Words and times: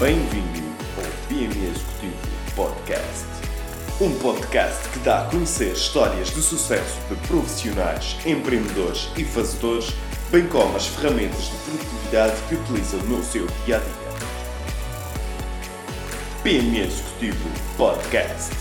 Bem-vindo 0.00 0.66
ao 0.96 1.28
PME 1.28 1.66
Executivo 1.68 2.16
Podcast. 2.56 3.26
Um 4.00 4.18
podcast 4.18 4.88
que 4.88 4.98
dá 5.00 5.26
a 5.26 5.30
conhecer 5.30 5.74
histórias 5.74 6.30
de 6.30 6.40
sucesso 6.40 6.98
de 7.10 7.16
profissionais, 7.28 8.16
empreendedores 8.24 9.10
e 9.18 9.24
fazedores, 9.24 9.92
bem 10.30 10.48
como 10.48 10.74
as 10.74 10.86
ferramentas 10.86 11.50
de 11.50 11.56
produtividade 11.58 12.34
que 12.48 12.54
utilizam 12.54 13.00
no 13.00 13.22
seu 13.22 13.46
dia 13.66 13.76
a 13.76 13.80
dia. 13.80 13.92
PME 16.44 16.80
Executivo 16.80 17.50
Podcast. 17.76 18.54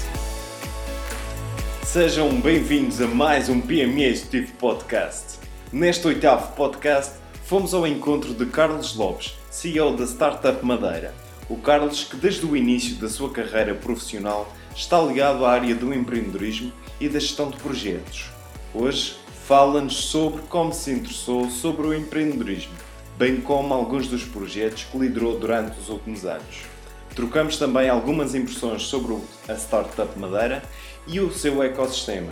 Sejam 1.86 2.42
bem-vindos 2.42 3.00
a 3.00 3.08
mais 3.08 3.48
um 3.48 3.62
PME 3.62 4.04
Executivo 4.04 4.52
Podcast. 4.56 5.40
Neste 5.72 6.06
oitavo 6.06 6.54
podcast, 6.54 7.14
fomos 7.46 7.74
ao 7.74 7.88
encontro 7.88 8.34
de 8.34 8.46
Carlos 8.48 8.94
Lopes, 8.98 9.38
CEO 9.50 9.96
da 9.96 10.04
Startup 10.04 10.66
Madeira. 10.66 11.29
O 11.50 11.58
Carlos, 11.58 12.04
que 12.04 12.16
desde 12.16 12.46
o 12.46 12.56
início 12.56 12.96
da 12.98 13.10
sua 13.10 13.32
carreira 13.32 13.74
profissional 13.74 14.54
está 14.76 15.02
ligado 15.02 15.44
à 15.44 15.52
área 15.52 15.74
do 15.74 15.92
empreendedorismo 15.92 16.72
e 17.02 17.10
da 17.10 17.20
gestão 17.20 17.50
de 17.50 17.58
projetos. 17.58 18.26
Hoje 18.72 19.18
fala-nos 19.48 19.96
sobre 19.96 20.44
como 20.44 20.72
se 20.72 20.92
interessou 20.92 21.50
sobre 21.50 21.88
o 21.88 21.94
empreendedorismo, 21.94 22.74
bem 23.18 23.42
como 23.42 23.74
alguns 23.74 24.08
dos 24.08 24.24
projetos 24.24 24.84
que 24.84 24.98
liderou 25.00 25.40
durante 25.40 25.80
os 25.80 25.90
últimos 25.90 26.24
anos. 26.24 26.66
Trocamos 27.16 27.58
também 27.58 27.90
algumas 27.90 28.36
impressões 28.36 28.84
sobre 28.84 29.18
a 29.48 29.54
Startup 29.54 30.20
Madeira 30.20 30.62
e 31.08 31.20
o 31.20 31.34
seu 31.34 31.64
ecossistema. 31.64 32.32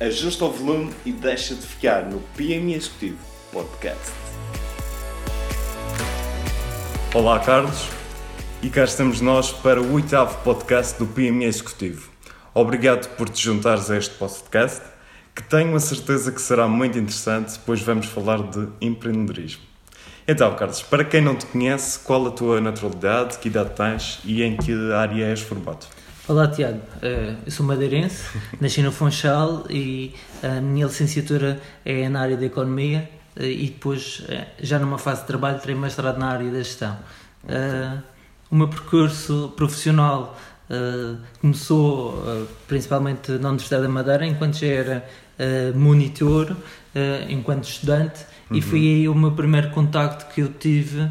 Ajusta 0.00 0.46
o 0.46 0.50
volume 0.50 0.90
e 1.04 1.12
deixa 1.12 1.54
de 1.54 1.66
ficar 1.66 2.06
no 2.06 2.18
PME 2.34 2.74
Executivo 2.74 3.18
Podcast. 3.52 4.10
Olá, 7.14 7.38
Carlos, 7.40 7.86
e 8.64 8.70
cá 8.70 8.84
estamos 8.84 9.20
nós 9.20 9.52
para 9.52 9.78
o 9.78 9.92
oitavo 9.92 10.42
podcast 10.42 10.98
do 10.98 11.06
PME 11.06 11.44
Executivo. 11.44 12.08
Obrigado 12.54 13.14
por 13.14 13.28
te 13.28 13.42
juntares 13.42 13.90
a 13.90 13.98
este 13.98 14.14
podcast, 14.14 14.80
que 15.34 15.42
tenho 15.42 15.76
a 15.76 15.80
certeza 15.80 16.32
que 16.32 16.40
será 16.40 16.66
muito 16.66 16.98
interessante, 16.98 17.60
pois 17.66 17.82
vamos 17.82 18.06
falar 18.06 18.38
de 18.38 18.66
empreendedorismo. 18.80 19.60
Então, 20.26 20.54
Carlos, 20.56 20.80
para 20.80 21.04
quem 21.04 21.20
não 21.20 21.36
te 21.36 21.44
conhece, 21.44 21.98
qual 21.98 22.26
a 22.26 22.30
tua 22.30 22.58
naturalidade, 22.58 23.36
que 23.36 23.48
idade 23.48 23.72
tens 23.76 24.20
e 24.24 24.42
em 24.42 24.56
que 24.56 24.72
área 24.94 25.26
és 25.26 25.42
formado? 25.42 25.86
Olá 26.26 26.48
Tiago, 26.48 26.80
Eh, 27.02 27.34
eu 27.44 27.52
sou 27.52 27.66
madeirense, 27.66 28.24
nasci 28.58 28.80
no 28.80 28.90
Funchal 28.90 29.66
e 29.68 30.14
a 30.42 30.62
minha 30.62 30.86
licenciatura 30.86 31.60
é 31.84 32.08
na 32.08 32.22
área 32.22 32.38
da 32.38 32.46
Economia 32.46 33.10
eh, 33.36 33.46
e 33.46 33.66
depois, 33.66 34.24
eh, 34.26 34.46
já 34.58 34.78
numa 34.78 34.96
fase 34.96 35.20
de 35.20 35.26
trabalho, 35.26 35.60
terei 35.60 35.76
mestrado 35.76 36.16
na 36.16 36.28
área 36.28 36.50
da 36.50 36.62
Gestão. 36.62 36.96
Eh, 37.46 37.98
O 38.50 38.56
meu 38.56 38.68
percurso 38.68 39.52
profissional 39.56 40.36
eh, 40.68 41.16
começou 41.40 42.24
eh, 42.26 42.44
principalmente 42.66 43.32
na 43.32 43.50
Universidade 43.50 43.82
da 43.82 43.88
Madeira, 43.88 44.26
enquanto 44.26 44.56
já 44.56 44.66
era 44.66 45.08
eh, 45.38 45.72
monitor, 45.74 46.56
enquanto 47.28 47.64
estudante, 47.64 48.24
e 48.52 48.62
foi 48.62 48.78
aí 48.78 49.08
o 49.08 49.14
meu 49.16 49.32
primeiro 49.32 49.70
contacto 49.70 50.32
que 50.32 50.42
eu 50.42 50.48
tive 50.48 51.10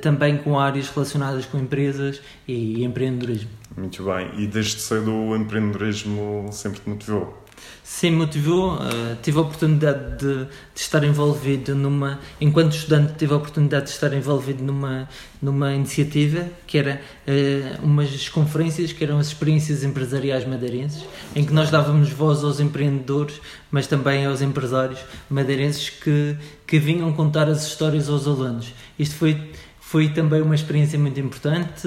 também 0.00 0.38
com 0.38 0.60
áreas 0.60 0.88
relacionadas 0.90 1.44
com 1.44 1.58
empresas 1.58 2.22
e 2.46 2.84
empreendedorismo. 2.84 3.50
Muito 3.76 4.04
bem, 4.04 4.30
e 4.38 4.46
desde 4.46 4.80
cedo 4.80 5.12
o 5.12 5.34
empreendedorismo 5.34 6.48
sempre 6.52 6.78
te 6.78 6.88
motivou? 6.88 7.43
Sim, 7.82 8.12
motivou. 8.12 8.78
eh, 8.78 9.16
tive 9.22 9.38
a 9.38 9.42
oportunidade 9.42 10.18
de, 10.18 10.44
de 10.44 10.80
estar 10.80 11.04
envolvido 11.04 11.74
numa. 11.74 12.18
Enquanto 12.40 12.72
estudante, 12.72 13.12
tive 13.18 13.34
a 13.34 13.36
oportunidade 13.36 13.84
de 13.84 13.90
estar 13.90 14.12
envolvido 14.14 14.64
numa, 14.64 15.08
numa 15.40 15.72
iniciativa 15.74 16.46
que 16.66 16.78
era 16.78 17.00
eh, 17.26 17.76
umas 17.82 18.28
conferências, 18.28 18.92
que 18.92 19.04
eram 19.04 19.18
as 19.18 19.28
experiências 19.28 19.84
empresariais 19.84 20.46
madeirenses, 20.46 21.04
em 21.36 21.44
que 21.44 21.52
nós 21.52 21.70
dávamos 21.70 22.10
voz 22.10 22.42
aos 22.42 22.58
empreendedores, 22.58 23.40
mas 23.70 23.86
também 23.86 24.24
aos 24.24 24.40
empresários 24.40 25.00
madeirenses 25.28 25.90
que, 25.90 26.36
que 26.66 26.78
vinham 26.78 27.12
contar 27.12 27.48
as 27.48 27.66
histórias 27.66 28.08
aos 28.08 28.26
alunos. 28.26 28.72
Isto 28.98 29.16
foi 29.16 29.52
foi 29.94 30.08
também 30.08 30.42
uma 30.42 30.56
experiência 30.56 30.98
muito 30.98 31.20
importante. 31.20 31.86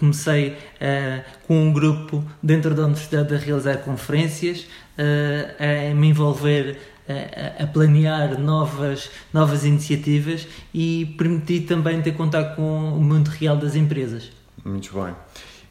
Comecei 0.00 0.56
eh, 0.80 1.22
com 1.46 1.68
um 1.68 1.72
grupo 1.72 2.24
dentro 2.42 2.74
da 2.74 2.82
universidade 2.82 3.32
a 3.32 3.38
realizar 3.38 3.76
conferências, 3.76 4.66
eh, 4.98 5.92
a 5.92 5.94
me 5.94 6.08
envolver 6.08 6.76
a 7.08 7.62
a 7.62 7.66
planear 7.68 8.40
novas, 8.40 9.08
novas 9.32 9.64
iniciativas 9.64 10.48
e 10.72 11.14
permiti 11.16 11.60
também 11.60 12.02
ter 12.02 12.16
contato 12.16 12.56
com 12.56 12.92
o 12.92 13.00
mundo 13.00 13.28
real 13.28 13.56
das 13.56 13.76
empresas. 13.76 14.32
Muito 14.64 14.92
bem. 14.92 15.14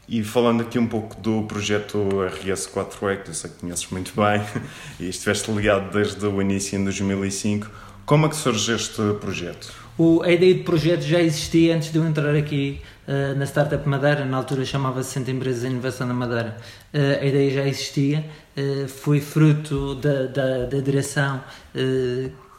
E 0.08 0.24
falando 0.24 0.62
aqui 0.62 0.78
um 0.78 0.86
pouco 0.86 1.20
do 1.20 1.42
projeto 1.42 1.98
RS4E, 1.98 3.24
que 3.24 3.28
eu 3.28 3.34
sei 3.34 3.50
que 3.50 3.56
conheces 3.58 3.90
muito 3.90 4.12
bem, 4.16 4.42
e 4.98 5.10
estiveste 5.10 5.52
ligado 5.52 5.92
desde 5.92 6.24
o 6.24 6.40
início 6.40 6.78
em 6.78 6.84
2005, 6.84 7.70
como 8.06 8.24
é 8.24 8.28
que 8.30 8.36
surge 8.36 8.72
este 8.72 9.02
projeto? 9.20 9.83
O, 9.96 10.22
a 10.22 10.32
ideia 10.32 10.54
de 10.54 10.64
projeto 10.64 11.02
já 11.02 11.20
existia 11.20 11.76
antes 11.76 11.92
de 11.92 11.98
eu 11.98 12.04
entrar 12.04 12.34
aqui 12.34 12.80
eh, 13.06 13.34
na 13.34 13.44
Startup 13.44 13.88
Madeira, 13.88 14.24
na 14.24 14.38
altura 14.38 14.64
chamava-se 14.64 15.10
Centro 15.10 15.30
de 15.30 15.36
Empresas 15.36 15.60
de 15.60 15.68
Inovação 15.68 16.06
na 16.06 16.14
Madeira. 16.14 16.56
Eh, 16.92 17.20
a 17.22 17.24
ideia 17.24 17.50
já 17.50 17.68
existia, 17.68 18.24
eh, 18.56 18.86
foi 18.88 19.20
fruto 19.20 19.94
da, 19.94 20.26
da, 20.26 20.66
da 20.66 20.80
direção 20.80 21.40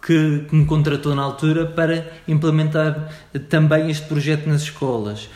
que, 0.01 0.47
me 0.51 0.66
contratou 0.66 1.16
na 1.16 1.23
altura 1.23 1.66
para 1.66 2.09
implementar 2.28 3.12
também 3.50 3.90
este 3.90 4.07
projeto 4.07 4.47
nas 4.47 4.62
escolas. 4.62 5.28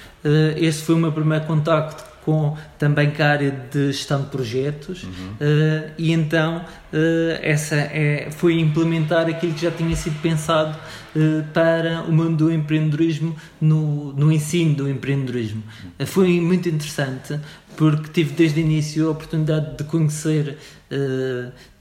Este 0.58 0.84
foi 0.84 0.96
o 0.96 0.98
meu 1.00 1.12
primeiro 1.12 1.46
contacto 1.46 2.09
com 2.30 2.56
também 2.78 3.10
com 3.10 3.24
a 3.24 3.26
área 3.26 3.52
de 3.72 3.88
gestão 3.88 4.22
de 4.22 4.28
projetos 4.28 5.06
eh, 5.42 5.90
e 5.98 6.12
então 6.12 6.64
eh, 6.94 7.40
essa 7.42 7.76
é, 7.76 8.30
foi 8.30 8.60
implementar 8.60 9.28
aquilo 9.28 9.54
que 9.54 9.64
já 9.64 9.72
tinha 9.72 9.96
sido 9.96 10.22
pensado 10.22 10.78
eh, 11.16 11.44
para 11.52 12.04
o 12.04 12.12
mundo 12.12 12.46
do 12.46 12.54
empreendedorismo 12.54 13.36
no, 13.60 14.14
no 14.14 14.32
ensino 14.32 14.76
do 14.76 14.90
empreendedorismo. 14.90 15.64
Foi 16.06 16.40
muito 16.40 16.70
interessante 16.70 17.40
porque 17.76 18.10
tive 18.12 18.34
desde 18.34 18.60
o 18.60 18.64
início 18.64 19.08
a 19.08 19.12
oportunidade 19.12 19.78
de 19.78 19.84
conhecer 19.86 20.58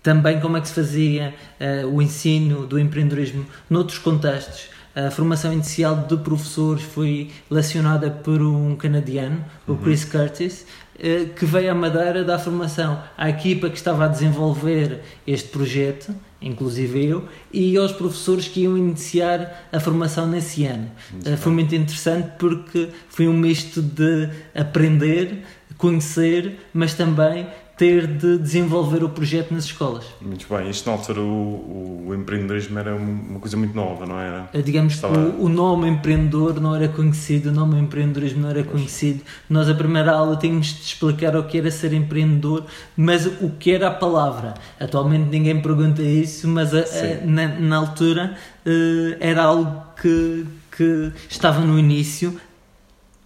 também 0.02 0.38
como 0.38 0.56
é 0.56 0.60
que 0.60 0.68
se 0.68 0.74
fazia 0.74 1.34
o 1.90 2.00
ensino 2.00 2.66
do 2.66 2.78
empreendedorismo 2.78 3.44
noutros 3.68 3.98
contextos. 3.98 4.68
A 4.94 5.10
formação 5.10 5.52
inicial 5.52 5.96
de 6.08 6.16
professores 6.16 6.82
foi 6.82 7.30
lecionada 7.50 8.10
por 8.10 8.42
um 8.42 8.74
canadiano, 8.74 9.44
o 9.66 9.76
Chris 9.76 10.04
Curtis, 10.04 10.66
eh, 10.98 11.26
que 11.36 11.44
veio 11.44 11.70
à 11.70 11.74
Madeira 11.74 12.24
dar 12.24 12.38
formação 12.40 13.00
à 13.16 13.28
equipa 13.30 13.70
que 13.70 13.76
estava 13.76 14.06
a 14.06 14.08
desenvolver 14.08 15.00
este 15.24 15.50
projeto, 15.50 16.12
inclusive 16.42 17.04
eu, 17.06 17.28
e 17.52 17.76
aos 17.76 17.92
professores 17.92 18.48
que 18.48 18.62
iam 18.62 18.76
iniciar 18.76 19.68
a 19.72 19.78
formação 19.78 20.26
nesse 20.26 20.64
ano. 20.64 20.90
Eh, 21.24 21.36
Foi 21.36 21.52
muito 21.52 21.74
interessante 21.76 22.32
porque 22.38 22.88
foi 23.08 23.28
um 23.28 23.34
misto 23.34 23.80
de 23.80 24.28
aprender, 24.54 25.44
conhecer, 25.76 26.58
mas 26.74 26.94
também 26.94 27.46
ter 27.78 28.06
de 28.08 28.36
desenvolver 28.38 29.04
o 29.04 29.08
projeto 29.08 29.54
nas 29.54 29.64
escolas. 29.64 30.04
Muito 30.20 30.46
bem, 30.52 30.68
isto 30.68 30.86
na 30.90 30.96
altura 30.96 31.20
o, 31.20 32.06
o 32.08 32.14
empreendedorismo 32.14 32.76
era 32.78 32.94
uma 32.94 33.38
coisa 33.38 33.56
muito 33.56 33.74
nova, 33.74 34.04
não 34.04 34.18
era? 34.18 34.50
Eh, 34.52 34.60
Digamos 34.60 34.94
Estava- 34.94 35.14
que 35.14 35.20
o, 35.40 35.44
o 35.44 35.48
nome 35.48 35.88
empreendedor 35.88 36.60
não 36.60 36.74
era 36.74 36.88
conhecido, 36.88 37.50
o 37.50 37.52
nome 37.52 37.78
empreendedorismo 37.80 38.42
não 38.42 38.50
era 38.50 38.64
conhecido. 38.64 39.22
Nós, 39.48 39.68
a 39.68 39.74
primeira 39.74 40.10
aula, 40.12 40.36
tínhamos 40.36 40.66
de 40.74 40.82
explicar 40.82 41.36
o 41.36 41.44
que 41.44 41.56
era 41.58 41.70
ser 41.70 41.92
empreendedor, 41.92 42.64
mas 42.96 43.26
o 43.26 43.50
que 43.58 43.70
era 43.70 43.86
a 43.88 43.92
palavra. 43.92 44.54
Atualmente 44.80 45.28
ninguém 45.30 45.62
pergunta 45.62 46.02
isso, 46.02 46.48
mas 46.48 46.74
a- 46.74 46.80
a- 46.80 46.86
Sim. 46.86 47.26
na, 47.26 47.46
na 47.60 47.76
altura 47.76 48.34
eh, 48.66 49.16
era 49.20 49.44
algo 49.44 49.82
que, 50.02 50.44
que 50.76 51.12
estava 51.30 51.60
no 51.60 51.78
início. 51.78 52.38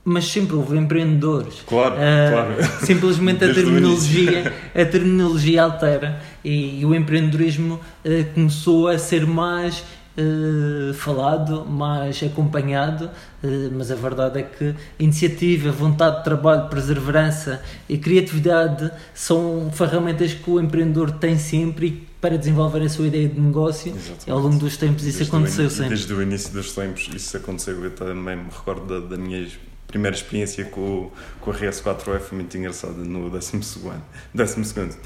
Mas 0.04 0.24
sempre 0.26 0.56
houve 0.56 0.76
empreendedores. 0.76 1.62
Claro, 1.66 1.94
Ah, 1.96 2.30
claro. 2.56 2.84
Simplesmente 2.84 3.44
a 3.44 3.54
terminologia, 3.54 4.52
a 4.74 4.84
terminologia 4.84 5.62
altera 5.62 6.20
e, 6.44 6.84
o 6.84 6.92
empreendedorismo 6.94 7.78
eh, 8.04 8.24
começou 8.34 8.88
a 8.88 8.98
ser 8.98 9.24
mais 9.26 9.84
eh, 10.16 10.92
falado, 10.94 11.64
mais 11.64 12.20
acompanhado, 12.22 13.08
eh, 13.44 13.68
mas 13.72 13.92
a 13.92 13.94
verdade 13.94 14.40
é 14.40 14.42
que 14.42 14.74
iniciativa, 14.98 15.70
vontade 15.70 16.18
de 16.18 16.24
trabalho, 16.24 16.68
perseverança 16.68 17.62
e 17.88 17.96
criatividade 17.96 18.90
são 19.14 19.70
ferramentas 19.72 20.34
que 20.34 20.50
o 20.50 20.60
empreendedor 20.60 21.12
tem 21.12 21.38
sempre 21.38 21.86
e 21.86 22.12
para 22.20 22.36
desenvolver 22.36 22.82
a 22.82 22.88
sua 22.88 23.06
ideia 23.06 23.28
de 23.28 23.40
negócio. 23.40 23.92
Exatamente. 23.94 24.30
Ao 24.30 24.38
longo 24.40 24.56
dos 24.58 24.76
tempos 24.76 25.04
isso 25.04 25.18
Desde 25.18 25.34
aconteceu 25.36 25.64
ini- 25.66 25.72
sempre. 25.74 25.88
Desde 25.90 26.12
o 26.12 26.22
início 26.22 26.52
dos 26.52 26.72
tempos 26.74 27.08
isso 27.14 27.36
aconteceu. 27.36 27.82
Eu 27.84 27.90
também 27.92 28.36
me 28.36 28.44
recordo 28.50 29.00
da, 29.00 29.06
da 29.08 29.16
minha 29.16 29.46
primeira 29.92 30.16
experiência 30.16 30.64
com, 30.64 31.10
com 31.40 31.50
a 31.50 31.54
RS4E, 31.54 32.18
foi 32.18 32.38
muito 32.38 32.56
engraçada 32.56 32.94
no 32.94 33.28
12 33.28 33.60
ano. 33.84 34.02
12 34.34 34.64
segundo. 34.64 34.96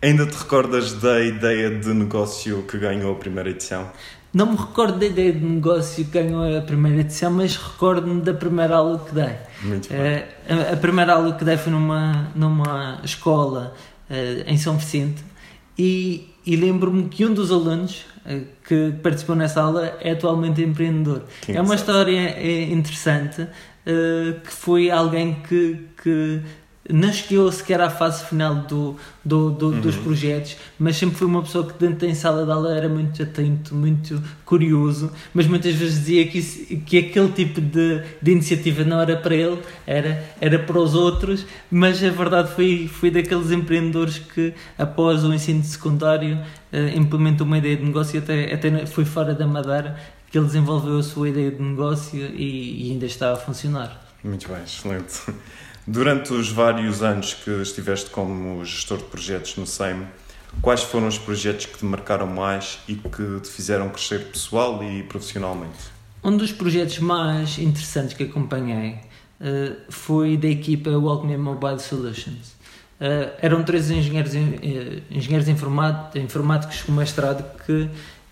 Ainda 0.00 0.24
te 0.24 0.34
recordas 0.34 0.94
da 0.94 1.20
ideia 1.20 1.68
de 1.68 1.92
negócio 1.92 2.62
que 2.62 2.78
ganhou 2.78 3.12
a 3.12 3.16
primeira 3.16 3.50
edição? 3.50 3.90
Não 4.32 4.46
me 4.46 4.56
recordo 4.56 4.98
da 4.98 5.06
ideia 5.06 5.32
de 5.32 5.44
negócio 5.44 6.04
que 6.04 6.10
ganhou 6.12 6.56
a 6.56 6.62
primeira 6.62 7.00
edição, 7.00 7.32
mas 7.32 7.56
recordo-me 7.56 8.22
da 8.22 8.32
primeira 8.32 8.76
aula 8.76 9.00
que 9.00 9.12
dei. 9.12 9.34
Muito 9.62 9.88
bem. 9.88 9.98
Eh, 9.98 10.28
a, 10.48 10.74
a 10.74 10.76
primeira 10.76 11.14
aula 11.14 11.34
que 11.34 11.44
dei 11.44 11.56
foi 11.56 11.72
numa, 11.72 12.30
numa 12.34 13.00
escola 13.02 13.74
eh, 14.08 14.44
em 14.46 14.56
São 14.56 14.78
Vicente 14.78 15.22
e, 15.76 16.32
e 16.46 16.54
lembro-me 16.54 17.08
que 17.08 17.26
um 17.26 17.34
dos 17.34 17.50
alunos 17.50 18.06
eh, 18.24 18.42
que 18.66 18.92
participou 19.02 19.34
nessa 19.34 19.60
aula 19.60 19.98
é 20.00 20.12
atualmente 20.12 20.62
empreendedor. 20.62 21.24
Que 21.42 21.52
é 21.52 21.60
uma 21.60 21.74
história 21.74 22.36
eh, 22.38 22.70
interessante 22.70 23.46
eh, 23.90 24.34
que 24.44 24.52
foi 24.52 24.90
alguém 24.90 25.36
que, 25.48 25.78
que 26.02 26.40
não 26.92 27.12
chegou 27.12 27.52
sequer 27.52 27.80
à 27.80 27.88
fase 27.88 28.24
final 28.24 28.54
do, 28.70 28.96
do, 29.24 29.50
do- 29.50 29.70
dos 29.80 29.94
projetos, 30.02 30.56
mas 30.76 30.96
sempre 30.96 31.14
foi 31.16 31.26
uma 31.28 31.40
pessoa 31.42 31.64
que 31.64 31.78
dentro 31.78 32.08
da 32.08 32.14
sala 32.16 32.44
de 32.44 32.50
aula 32.50 32.74
era 32.76 32.88
muito 32.88 33.22
atento, 33.22 33.74
muito 33.76 34.20
curioso, 34.44 35.12
mas 35.32 35.46
muitas 35.46 35.72
vezes 35.74 36.00
dizia 36.00 36.26
que, 36.26 36.38
isso- 36.38 36.66
que 36.84 36.98
aquele 36.98 37.28
tipo 37.30 37.60
de, 37.60 38.00
de 38.20 38.30
iniciativa 38.32 38.82
não 38.82 39.00
era 39.00 39.16
para 39.16 39.36
ele, 39.36 39.58
era, 39.86 40.24
era 40.40 40.58
para 40.58 40.78
os 40.80 40.94
outros, 40.94 41.46
mas 41.70 42.02
a 42.02 42.10
verdade 42.10 42.50
foi, 42.56 42.88
foi 42.92 43.08
daqueles 43.10 43.52
empreendedores 43.52 44.18
que 44.18 44.52
após 44.76 45.22
o 45.24 45.32
ensino 45.32 45.62
secundário 45.62 46.40
eh, 46.72 46.92
implementou 46.96 47.46
uma 47.46 47.58
ideia 47.58 47.76
de 47.76 47.84
negócio 47.84 48.16
e 48.16 48.18
até, 48.18 48.52
até 48.52 48.86
foi 48.86 49.04
fora 49.04 49.32
da 49.32 49.46
Madeira 49.46 49.96
que 50.30 50.38
ele 50.38 50.46
desenvolveu 50.46 50.98
a 50.98 51.02
sua 51.02 51.28
ideia 51.28 51.50
de 51.50 51.60
negócio 51.60 52.18
e, 52.18 52.88
e 52.88 52.92
ainda 52.92 53.06
está 53.06 53.32
a 53.32 53.36
funcionar. 53.36 54.00
Muito 54.22 54.48
bem, 54.48 54.62
excelente. 54.62 55.32
Durante 55.86 56.32
os 56.32 56.50
vários 56.50 57.02
anos 57.02 57.34
que 57.34 57.50
estiveste 57.62 58.10
como 58.10 58.64
gestor 58.64 58.98
de 58.98 59.04
projetos 59.04 59.56
no 59.56 59.66
SEIM, 59.66 60.06
quais 60.62 60.82
foram 60.82 61.08
os 61.08 61.18
projetos 61.18 61.66
que 61.66 61.78
te 61.78 61.84
marcaram 61.84 62.26
mais 62.26 62.78
e 62.86 62.94
que 62.94 63.40
te 63.40 63.48
fizeram 63.48 63.88
crescer 63.88 64.26
pessoal 64.26 64.82
e 64.84 65.02
profissionalmente? 65.02 65.78
Um 66.22 66.36
dos 66.36 66.52
projetos 66.52 66.98
mais 66.98 67.58
interessantes 67.58 68.14
que 68.14 68.24
acompanhei 68.24 68.98
eh, 69.40 69.72
foi 69.88 70.36
da 70.36 70.48
equipa 70.48 70.90
Walkme 70.90 71.36
Mobile 71.38 71.80
Solutions. 71.80 72.54
Eh, 73.00 73.32
eram 73.40 73.62
três 73.64 73.90
engenheiros, 73.90 74.34
eh, 74.34 75.00
engenheiros 75.10 75.48
informáticos 75.48 76.82
com 76.82 76.92
mestrado 76.92 77.42
que, 77.64 77.88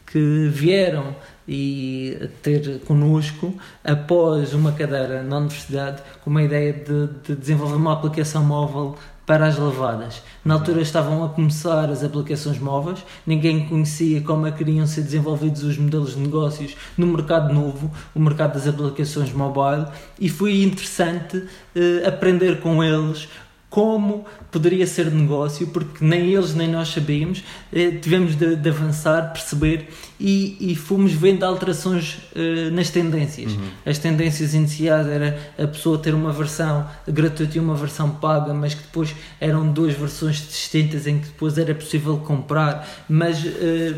que 0.06 0.49
vieram 0.53 1.17
e 1.49 2.29
ter 2.43 2.81
connosco 2.81 3.55
após 3.83 4.53
uma 4.53 4.73
cadeira 4.73 5.23
na 5.23 5.39
universidade 5.39 6.03
com 6.23 6.29
uma 6.29 6.43
ideia 6.43 6.75
de, 6.75 7.09
de 7.25 7.35
desenvolver 7.35 7.77
uma 7.77 7.95
aplicação 7.95 8.45
móvel 8.45 8.97
para 9.29 9.47
as 9.47 9.59
lavadas. 9.59 10.23
Na 10.43 10.55
altura 10.55 10.81
estavam 10.81 11.23
a 11.23 11.29
começar 11.29 11.91
as 11.91 12.03
aplicações 12.03 12.59
móveis, 12.59 13.05
ninguém 13.27 13.67
conhecia 13.67 14.23
como 14.23 14.47
é 14.47 14.50
que 14.50 14.62
iriam 14.62 14.87
ser 14.87 15.03
desenvolvidos 15.03 15.62
os 15.62 15.77
modelos 15.77 16.15
de 16.15 16.21
negócios 16.21 16.75
no 16.97 17.06
mercado 17.06 17.53
novo, 17.53 17.91
o 18.15 18.21
mercado 18.21 18.55
das 18.55 18.67
aplicações 18.67 19.31
mobile, 19.31 19.87
e 20.19 20.31
foi 20.31 20.62
interessante 20.62 21.44
eh, 21.77 22.05
aprender 22.06 22.61
com 22.61 22.83
eles 22.83 23.29
como 23.70 24.25
poderia 24.50 24.87
ser 24.87 25.11
negócio, 25.11 25.67
porque 25.67 26.03
nem 26.03 26.32
eles 26.32 26.55
nem 26.55 26.69
nós 26.69 26.88
sabíamos, 26.88 27.44
eh, 27.73 27.91
tivemos 27.91 28.35
de, 28.35 28.56
de 28.56 28.69
avançar, 28.69 29.31
perceber 29.32 29.88
e, 30.19 30.73
e 30.73 30.75
fomos 30.75 31.12
vendo 31.12 31.44
alterações 31.44 32.19
eh, 32.35 32.70
nas 32.70 32.88
tendências. 32.88 33.53
As 33.85 33.99
tendências 33.99 34.55
iniciais 34.55 35.06
era 35.06 35.38
a 35.59 35.67
pessoa 35.67 35.99
ter 35.99 36.15
uma 36.15 36.32
versão 36.32 36.88
gratuita 37.06 37.59
e 37.59 37.61
uma 37.61 37.75
versão 37.75 38.11
paga, 38.11 38.55
mas 38.55 38.73
que 38.73 38.82
depois 38.82 39.15
eram 39.38 39.70
duas 39.70 39.94
versões 39.94 40.37
distintas 40.37 41.06
em 41.06 41.19
que 41.19 41.26
depois 41.26 41.59
era 41.59 41.75
possível 41.75 42.17
comprar, 42.19 42.88
mas 43.06 43.44
eh, 43.44 43.94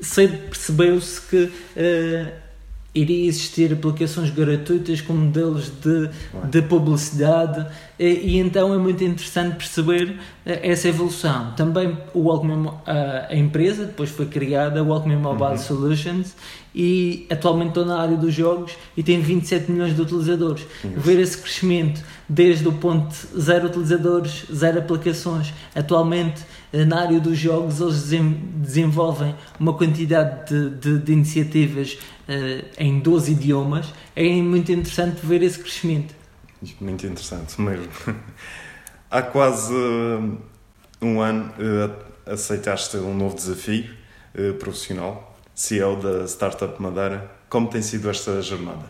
cedo 0.00 0.38
percebeu-se 0.48 1.20
que 1.22 1.52
eh, 1.76 2.32
iria 2.96 3.28
existir 3.28 3.72
aplicações 3.72 4.30
gratuitas 4.30 5.00
com 5.00 5.12
modelos 5.12 5.68
de, 5.68 6.10
de 6.50 6.62
publicidade 6.62 7.66
e, 7.98 8.38
então 8.38 8.74
é 8.74 8.78
muito 8.78 9.02
interessante 9.04 9.56
perceber 9.56 10.18
eh, 10.44 10.70
essa 10.70 10.88
evolução. 10.88 11.52
Também 11.56 11.96
o 12.12 12.28
Walkman, 12.28 12.72
a, 12.86 13.26
a 13.30 13.36
empresa 13.36 13.86
depois 13.86 14.10
foi 14.10 14.26
criada, 14.26 14.82
Walkman 14.82 15.16
Mobile 15.16 15.58
Solutions 15.58 16.34
e 16.78 17.26
atualmente 17.30 17.68
estou 17.68 17.86
na 17.86 17.98
área 17.98 18.18
dos 18.18 18.34
jogos 18.34 18.72
e 18.94 19.02
tem 19.02 19.18
27 19.18 19.72
milhões 19.72 19.96
de 19.96 20.02
utilizadores. 20.02 20.66
Ver 20.84 21.18
esse 21.18 21.38
crescimento 21.38 22.04
desde 22.28 22.68
o 22.68 22.72
ponto 22.72 23.14
zero 23.40 23.68
utilizadores, 23.68 24.44
zero 24.54 24.78
aplicações, 24.80 25.54
atualmente 25.74 26.42
eh, 26.74 26.84
na 26.84 27.00
área 27.00 27.18
dos 27.18 27.38
jogos 27.38 27.80
eles 27.80 28.02
desenvolvem 28.56 29.34
uma 29.58 29.72
quantidade 29.72 30.50
de, 30.50 30.70
de- 30.76 30.98
de 30.98 31.12
iniciativas 31.12 31.96
eh, 32.28 32.64
em 32.78 32.98
12 33.00 33.32
idiomas, 33.32 33.86
é 34.14 34.28
muito 34.42 34.70
interessante 34.70 35.24
ver 35.24 35.42
esse 35.42 35.58
crescimento. 35.58 36.14
Muito 36.80 37.06
interessante 37.06 37.58
mesmo. 37.58 37.88
Há 39.10 39.22
quase 39.22 39.72
hum, 39.72 40.36
um 41.00 41.20
ano 41.22 41.50
eh, 41.58 41.90
aceitaste 42.32 42.98
um 42.98 43.16
novo 43.16 43.34
desafio 43.34 43.88
profissional, 44.58 45.35
CEO 45.56 45.96
da 45.96 46.24
Startup 46.26 46.80
Madeira. 46.80 47.28
Como 47.48 47.68
tem 47.68 47.80
sido 47.80 48.10
esta 48.10 48.40
jornada? 48.42 48.84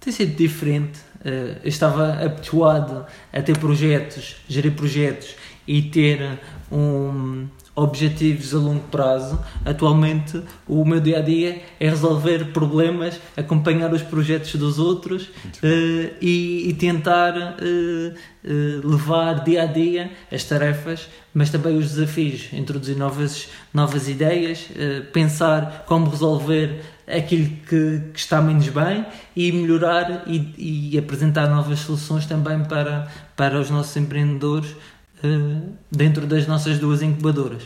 Tem 0.00 0.12
sido 0.12 0.36
diferente. 0.36 0.98
Eh, 1.24 1.58
Eu 1.62 1.68
estava 1.68 2.12
habituado 2.14 3.06
a 3.32 3.40
ter 3.40 3.56
projetos, 3.56 4.36
gerir 4.48 4.72
projetos 4.72 5.36
e 5.66 5.80
ter 5.82 6.40
um, 6.72 7.46
objetivos 7.78 8.52
a 8.54 8.58
longo 8.58 8.82
prazo. 8.90 9.38
Atualmente, 9.64 10.42
o 10.66 10.84
meu 10.84 11.00
dia 11.00 11.18
a 11.18 11.22
dia 11.22 11.62
é 11.78 11.88
resolver 11.88 12.46
problemas, 12.46 13.20
acompanhar 13.36 13.92
os 13.92 14.02
projetos 14.02 14.54
dos 14.56 14.78
outros 14.78 15.28
eh, 15.62 16.12
e, 16.20 16.68
e 16.68 16.74
tentar 16.74 17.34
eh, 17.36 18.14
eh, 18.44 18.80
levar 18.82 19.44
dia 19.44 19.62
a 19.62 19.66
dia 19.66 20.10
as 20.30 20.42
tarefas, 20.44 21.08
mas 21.32 21.50
também 21.50 21.76
os 21.76 21.92
desafios, 21.92 22.52
introduzir 22.52 22.96
novas, 22.96 23.48
novas 23.72 24.08
ideias, 24.08 24.66
pensar 25.12 25.84
como 25.86 26.10
resolver 26.10 26.80
aquilo 27.06 27.48
que, 27.68 28.02
que 28.12 28.18
está 28.18 28.40
menos 28.40 28.68
bem 28.68 29.06
e 29.36 29.52
melhorar 29.52 30.24
e, 30.26 30.90
e 30.92 30.98
apresentar 30.98 31.48
novas 31.48 31.78
soluções 31.80 32.26
também 32.26 32.64
para, 32.64 33.06
para 33.36 33.60
os 33.60 33.70
nossos 33.70 33.96
empreendedores 33.96 34.74
eh, 35.22 35.60
dentro 35.90 36.26
das 36.26 36.46
nossas 36.46 36.78
duas 36.78 37.02
incubadoras. 37.02 37.62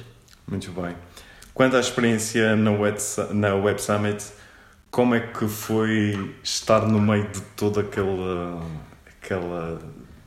Muito 0.46 0.70
bem. 0.72 0.94
Quanto 1.54 1.76
à 1.76 1.80
experiência 1.80 2.56
na 2.56 2.70
Web, 2.70 2.98
na 3.32 3.54
Web 3.54 3.80
Summit, 3.80 4.24
como 4.90 5.14
é 5.14 5.20
que 5.20 5.46
foi 5.46 6.34
estar 6.42 6.86
no 6.86 7.00
meio 7.00 7.28
de 7.28 7.40
toda 7.56 7.80
aquela, 7.80 8.62
aquela 9.06 9.80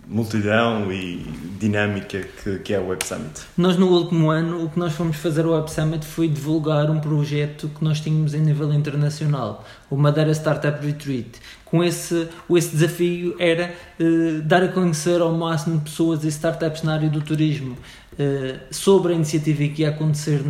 multidão 0.07 0.91
e 0.91 1.25
dinâmica 1.59 2.21
que, 2.43 2.59
que 2.59 2.73
é 2.73 2.77
a 2.77 2.81
Web 2.81 3.05
Summit? 3.05 3.41
Nós 3.57 3.77
no 3.77 3.87
último 3.87 4.29
ano 4.29 4.63
o 4.63 4.69
que 4.69 4.77
nós 4.77 4.93
fomos 4.93 5.17
fazer 5.17 5.45
ao 5.45 5.51
Web 5.51 5.71
Summit 5.71 6.05
foi 6.05 6.27
divulgar 6.27 6.89
um 6.89 6.99
projeto 6.99 7.69
que 7.69 7.83
nós 7.83 7.99
tínhamos 7.99 8.33
em 8.33 8.41
nível 8.41 8.73
internacional, 8.73 9.65
o 9.89 9.95
Madeira 9.95 10.31
Startup 10.31 10.85
Retreat. 10.85 11.39
Com 11.63 11.83
esse, 11.83 12.27
esse 12.51 12.71
desafio 12.71 13.35
era 13.39 13.73
eh, 13.99 14.41
dar 14.43 14.63
a 14.63 14.67
conhecer 14.67 15.19
ao 15.21 15.33
máximo 15.33 15.81
pessoas 15.81 16.23
e 16.23 16.27
startups 16.27 16.83
na 16.83 16.93
área 16.93 17.09
do 17.09 17.21
turismo 17.21 17.75
eh, 18.17 18.59
sobre 18.71 19.13
a 19.13 19.15
iniciativa 19.15 19.67
que 19.73 19.81
ia 19.81 19.89
acontecer 19.89 20.41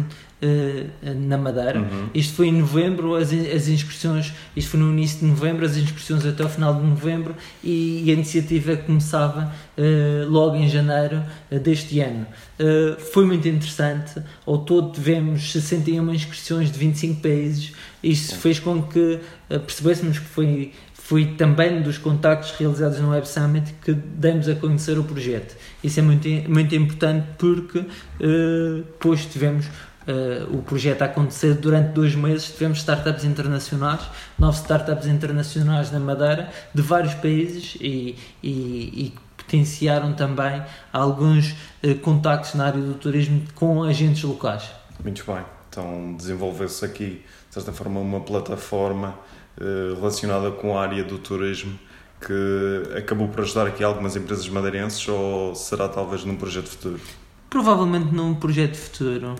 eh, 0.45 1.13
na 1.13 1.37
Madeira. 1.37 1.83
Isto 2.13 2.35
foi 2.35 2.47
em 2.47 2.53
novembro, 2.53 3.15
as, 3.15 3.31
as 3.33 3.67
inscrições, 3.67 4.33
isto 4.55 4.71
foi 4.71 4.79
no 4.79 4.91
início 4.91 5.19
de 5.19 5.25
novembro, 5.25 5.65
as 5.65 5.75
inscrições 5.75 6.25
até 6.25 6.43
ao 6.43 6.49
final 6.49 6.75
de 6.75 6.85
novembro 6.85 7.35
e, 7.63 8.03
e 8.05 8.11
a 8.11 8.13
iniciativa 8.13 8.75
começava 8.77 9.51
eh, 9.77 10.25
logo 10.27 10.55
em 10.55 10.69
janeiro 10.69 11.23
eh, 11.49 11.57
deste 11.57 11.99
ano. 11.99 12.27
Eh, 12.59 12.95
foi 13.11 13.25
muito 13.25 13.47
interessante, 13.47 14.21
ao 14.45 14.59
todo 14.59 14.93
tivemos 14.93 15.51
61 15.51 16.13
inscrições 16.13 16.71
de 16.71 16.77
25 16.77 17.21
países, 17.21 17.73
isto 18.03 18.35
fez 18.35 18.59
com 18.59 18.83
que 18.83 19.19
eh, 19.49 19.59
percebêssemos 19.59 20.19
que 20.19 20.25
foi 20.25 20.71
foi 21.05 21.23
também 21.23 21.83
dos 21.83 21.99
contactos 21.99 22.49
realizados 22.57 22.99
no 22.99 23.11
Web 23.11 23.27
Summit 23.27 23.75
que 23.83 23.93
demos 23.93 24.49
a 24.49 24.55
conhecer 24.55 24.97
o 24.97 25.03
projeto. 25.03 25.55
Isso 25.83 25.99
é 25.99 26.01
muito, 26.01 26.27
muito 26.49 26.73
importante 26.73 27.27
porque 27.37 27.77
eh, 27.77 28.77
depois 28.77 29.23
tivemos 29.27 29.67
eh, 30.07 30.45
o 30.49 30.61
projeto 30.61 31.01
a 31.01 31.05
acontecer 31.05 31.55
durante 31.55 31.93
dois 31.93 32.15
meses, 32.15 32.51
tivemos 32.51 32.79
startups 32.79 33.23
internacionais, 33.23 34.01
nove 34.37 34.57
startups 34.57 35.07
internacionais 35.07 35.91
na 35.91 35.99
Madeira, 35.99 36.51
de 36.73 36.81
vários 36.81 37.13
países 37.15 37.75
e, 37.79 38.15
e, 38.43 38.51
e 38.51 39.13
potenciaram 39.37 40.13
também 40.13 40.61
alguns 40.91 41.55
eh, 41.83 41.93
contactos 41.93 42.53
na 42.55 42.65
área 42.67 42.81
do 42.81 42.93
turismo 42.95 43.43
com 43.55 43.83
agentes 43.83 44.23
locais. 44.23 44.69
Muito 45.03 45.23
bem. 45.25 45.43
Então 45.69 46.15
desenvolveu-se 46.15 46.85
aqui, 46.85 47.23
de 47.49 47.53
certa 47.53 47.73
forma, 47.73 47.99
uma 47.99 48.21
plataforma 48.21 49.17
eh, 49.59 49.93
relacionada 49.95 50.51
com 50.51 50.77
a 50.77 50.81
área 50.81 51.03
do 51.03 51.17
turismo 51.17 51.77
que 52.19 52.97
acabou 52.97 53.27
por 53.27 53.41
ajudar 53.41 53.67
aqui 53.67 53.83
algumas 53.83 54.15
empresas 54.15 54.47
madeirenses 54.49 55.07
ou 55.07 55.53
será 55.53 55.87
talvez 55.87 56.23
num 56.23 56.35
projeto 56.35 56.69
futuro? 56.69 56.99
Provavelmente 57.49 58.13
num 58.13 58.35
projeto 58.35 58.75
futuro, 58.75 59.33
uh, 59.33 59.35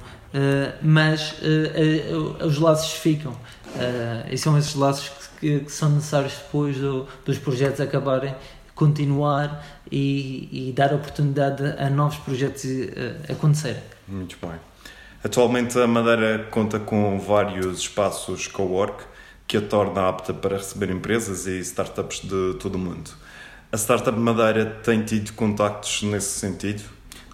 mas 0.81 1.33
uh, 1.33 2.45
os 2.45 2.57
laços 2.57 2.93
ficam. 2.93 3.35
e 4.31 4.37
são 4.37 4.57
esses 4.57 4.75
laços 4.75 5.11
que, 5.39 5.59
que 5.59 5.71
são 5.71 5.89
necessários 5.89 6.33
depois 6.33 6.77
do, 6.77 7.07
dos 7.25 7.37
projetos 7.37 7.81
acabarem 7.81 8.33
continuar 8.75 9.65
e, 9.89 10.69
e, 10.69 10.73
dar 10.73 10.93
oportunidade 10.93 11.63
a 11.77 11.89
novos 11.89 12.17
projetos 12.17 12.65
uh, 12.65 13.31
acontecerem. 13.31 13.81
Muito 14.07 14.37
bem. 14.41 14.59
Atualmente 15.23 15.79
a 15.79 15.87
Madeira 15.87 16.47
conta 16.51 16.77
com 16.77 17.17
vários 17.17 17.79
espaços 17.79 18.47
co-work 18.47 19.03
que 19.47 19.57
a 19.57 19.61
torna 19.61 20.09
apta 20.09 20.33
para 20.33 20.57
receber 20.57 20.89
empresas 20.89 21.47
e 21.47 21.59
startups 21.59 22.19
de 22.21 22.55
todo 22.59 22.75
o 22.75 22.79
mundo. 22.79 23.09
A 23.71 23.77
Startup 23.77 24.17
Madeira 24.17 24.65
tem 24.83 25.03
tido 25.03 25.33
contactos 25.33 26.03
nesse 26.03 26.39
sentido? 26.39 26.83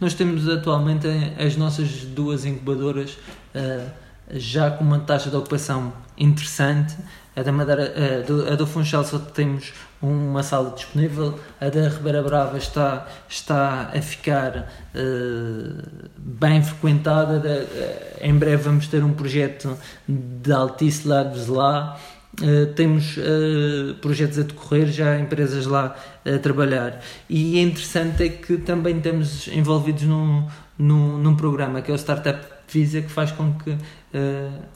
Nós 0.01 0.15
temos 0.15 0.49
atualmente 0.49 1.07
as 1.37 1.55
nossas 1.55 1.89
duas 2.05 2.43
incubadoras 2.43 3.19
uh, 3.53 3.87
já 4.31 4.71
com 4.71 4.83
uma 4.83 4.97
taxa 4.97 5.29
de 5.29 5.35
ocupação 5.35 5.93
interessante. 6.17 6.97
A 7.35 7.43
da 7.43 7.51
Madeira, 7.51 7.93
a 7.93 8.25
do, 8.25 8.51
a 8.51 8.55
do 8.55 8.65
Funchal 8.65 9.03
só 9.03 9.19
temos 9.19 9.73
uma 10.01 10.41
sala 10.41 10.71
disponível, 10.71 11.39
a 11.61 11.69
da 11.69 11.87
Ribeira 11.87 12.23
Brava 12.23 12.57
está, 12.57 13.07
está 13.29 13.91
a 13.95 14.01
ficar 14.01 14.73
uh, 14.95 16.09
bem 16.17 16.63
frequentada. 16.63 17.39
Uh, 17.39 18.25
em 18.25 18.33
breve 18.33 18.63
vamos 18.63 18.87
ter 18.87 19.03
um 19.03 19.13
projeto 19.13 19.77
de 20.07 20.51
Altice 20.51 21.07
Labs 21.07 21.45
lá. 21.45 21.99
Uh, 22.39 22.73
temos 22.73 23.17
uh, 23.17 23.93
projetos 23.95 24.39
a 24.39 24.43
decorrer, 24.43 24.87
já 24.87 25.19
empresas 25.19 25.65
lá 25.65 25.95
a 26.25 26.39
trabalhar. 26.39 27.01
E 27.29 27.59
é 27.59 27.61
interessante 27.61 28.23
é 28.23 28.29
que 28.29 28.57
também 28.57 28.97
estamos 28.97 29.49
envolvidos 29.49 30.03
num, 30.03 30.47
num, 30.79 31.17
num 31.17 31.35
programa 31.35 31.81
que 31.81 31.91
é 31.91 31.93
o 31.93 31.97
Startup 31.97 32.41
Visa, 32.69 33.01
que 33.01 33.11
faz 33.11 33.33
com 33.33 33.53
que 33.55 33.71
uh, 33.71 33.77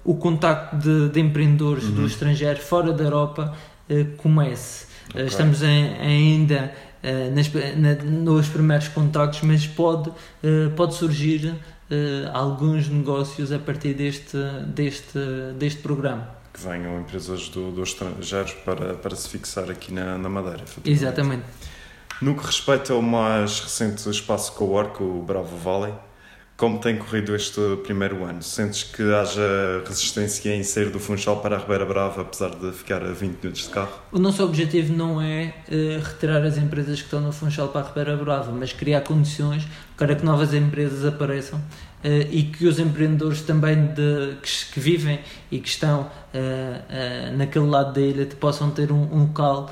o 0.04 0.16
contacto 0.16 0.76
de, 0.76 1.10
de 1.10 1.20
empreendedores 1.22 1.86
uhum. 1.86 1.96
do 1.96 2.06
estrangeiro, 2.06 2.60
fora 2.60 2.92
da 2.92 3.04
Europa, 3.04 3.56
comece. 4.18 4.88
Okay. 5.12 5.26
Estamos 5.28 5.62
em, 5.62 5.94
ainda 6.00 6.74
nas, 7.34 7.52
na, 7.78 7.94
nos 8.04 8.48
primeiros 8.48 8.88
contactos, 8.88 9.42
mas 9.44 9.68
pode, 9.68 10.12
pode 10.76 10.96
surgir 10.96 11.54
alguns 12.34 12.90
negócios 12.90 13.52
a 13.52 13.60
partir 13.60 13.94
deste, 13.94 14.36
deste, 14.74 15.20
deste 15.60 15.84
programa 15.84 16.36
que 16.56 16.66
venham 16.66 17.00
empresas 17.02 17.50
do, 17.50 17.70
dos 17.72 17.90
estrangeiros 17.90 18.54
para, 18.54 18.94
para 18.94 19.16
se 19.16 19.28
fixar 19.28 19.70
aqui 19.70 19.94
na, 19.94 20.18
na 20.18 20.30
Madeira. 20.30 20.64
Exatamente. 20.86 21.44
No 22.22 22.34
que 22.34 22.46
respeita 22.46 22.94
ao 22.94 23.02
mais 23.02 23.60
recente 23.60 24.10
espaço 24.10 24.54
co-work, 24.54 25.04
o 25.04 25.22
Bravo 25.22 25.58
Valley, 25.58 25.94
como 26.58 26.80
tem 26.80 26.98
corrido 26.98 27.36
este 27.36 27.60
primeiro 27.84 28.24
ano? 28.24 28.42
Sentes 28.42 28.84
que 28.84 29.04
haja 29.14 29.84
resistência 29.86 30.56
em 30.56 30.64
sair 30.64 30.90
do 30.90 31.00
Funchal 31.00 31.42
para 31.42 31.58
a 31.58 31.60
Ribeira 31.60 31.86
Brava, 31.86 32.22
apesar 32.22 32.52
de 32.52 32.72
ficar 32.72 33.04
a 33.04 33.12
20 33.12 33.40
minutos 33.42 33.64
de 33.64 33.70
carro? 33.70 33.92
O 34.12 34.20
nosso 34.20 34.42
objetivo 34.42 34.94
não 34.94 35.22
é 35.22 35.54
uh, 35.68 36.02
retirar 36.02 36.42
as 36.44 36.58
empresas 36.58 37.00
que 37.00 37.06
estão 37.06 37.20
no 37.20 37.34
Funchal 37.34 37.68
para 37.68 37.82
a 37.82 37.88
Ribeira 37.90 38.16
Brava, 38.16 38.54
mas 38.54 38.72
criar 38.72 39.02
condições 39.02 39.68
para 39.98 40.16
que 40.16 40.24
novas 40.24 40.54
empresas 40.54 41.06
apareçam 41.06 41.60
uh, 41.60 42.08
e 42.32 42.44
que 42.44 42.66
os 42.66 42.80
empreendedores 42.80 43.42
também 43.42 43.88
de, 43.88 44.38
que, 44.42 44.74
que, 44.74 44.80
vivem 44.80 45.20
e 45.52 45.60
que 45.60 45.68
estão 45.68 46.04
uh, 46.04 47.38
naquele 47.38 47.68
lado 47.68 47.94
da 47.94 48.02
ilha 48.02 48.26
possam 48.40 48.72
ter 48.72 48.94
um, 48.94 49.14
um 49.14 49.22
local 49.24 49.70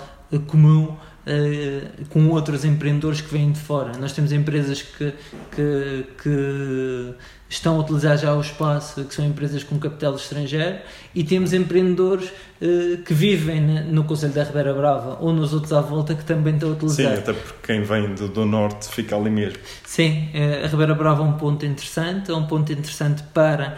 comum 0.48 0.98
Uh, 1.26 2.06
com 2.10 2.28
outros 2.28 2.66
empreendedores 2.66 3.22
que 3.22 3.32
vêm 3.32 3.54
de 3.54 3.60
fora. 3.60 3.98
Nós 3.98 4.12
temos 4.12 4.34
empresas 4.34 4.82
que, 4.82 5.14
que, 5.56 6.06
que, 6.22 7.16
estão 7.48 7.78
a 7.78 7.80
utilizar 7.80 8.18
já 8.18 8.34
o 8.34 8.42
espaço, 8.42 9.06
que 9.06 9.16
são 9.16 9.24
empresas 9.24 9.64
com 9.64 9.80
capital 9.80 10.16
estrangeiro, 10.16 10.80
e 11.16 11.24
temos 11.24 11.54
empreendedores 11.54 12.28
uh, 12.28 12.98
que 13.04 13.14
vivem 13.14 13.62
no 13.62 14.04
Conselho 14.04 14.34
da 14.34 14.44
Ribeira 14.44 14.74
Brava 14.74 15.18
ou 15.22 15.32
nos 15.32 15.54
outros 15.54 15.72
à 15.72 15.80
volta 15.80 16.14
que 16.14 16.26
também 16.26 16.56
estão 16.56 16.72
a 16.72 16.74
utilizar. 16.74 17.14
Sim, 17.14 17.20
até 17.20 17.32
porque 17.32 17.68
quem 17.68 17.84
vem 17.84 18.16
do, 18.16 18.28
do 18.28 18.46
norte 18.46 18.90
fica 18.90 19.16
ali 19.16 19.30
mesmo. 19.30 19.60
Sim, 19.86 20.28
uh, 20.34 20.66
a 20.66 20.68
Ribeira 20.68 20.94
Brava 20.94 21.24
é 21.24 21.26
um 21.26 21.38
ponto 21.38 21.66
interessante, 21.66 22.32
é 22.32 22.36
um 22.36 22.48
ponto 22.48 22.70
interessante 22.70 23.24
para. 23.34 23.78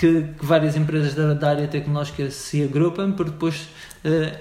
Que, 0.00 0.22
que, 0.22 0.46
várias 0.46 0.76
empresas 0.76 1.14
da, 1.14 1.34
da 1.34 1.50
área 1.50 1.68
tecnológica 1.68 2.30
se 2.30 2.62
agrupam, 2.62 3.12
porque 3.12 3.32
depois 3.32 3.68
eh, 4.02 4.34